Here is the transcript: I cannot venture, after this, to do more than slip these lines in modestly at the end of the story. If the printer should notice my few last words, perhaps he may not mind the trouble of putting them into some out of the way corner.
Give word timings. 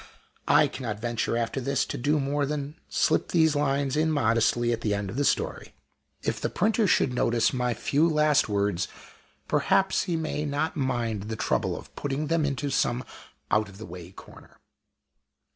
I 0.47 0.67
cannot 0.67 0.99
venture, 0.99 1.37
after 1.37 1.61
this, 1.61 1.85
to 1.85 1.95
do 1.95 2.19
more 2.19 2.47
than 2.47 2.73
slip 2.89 3.27
these 3.27 3.55
lines 3.55 3.95
in 3.95 4.11
modestly 4.11 4.71
at 4.73 4.81
the 4.81 4.95
end 4.95 5.11
of 5.11 5.15
the 5.15 5.23
story. 5.23 5.75
If 6.23 6.41
the 6.41 6.49
printer 6.49 6.87
should 6.87 7.13
notice 7.13 7.53
my 7.53 7.75
few 7.75 8.09
last 8.09 8.49
words, 8.49 8.87
perhaps 9.47 10.05
he 10.05 10.15
may 10.15 10.43
not 10.43 10.75
mind 10.75 11.25
the 11.29 11.35
trouble 11.35 11.77
of 11.77 11.95
putting 11.95 12.25
them 12.33 12.45
into 12.45 12.71
some 12.71 13.03
out 13.51 13.69
of 13.69 13.77
the 13.77 13.85
way 13.85 14.09
corner. 14.11 14.59